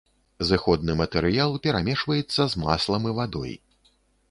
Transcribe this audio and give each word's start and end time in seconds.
Зыходны 0.51 0.95
матэрыял 1.01 1.51
перамешваецца 1.67 2.41
з 2.55 2.65
маслам 2.65 3.01
і 3.13 3.17
вадой. 3.21 3.57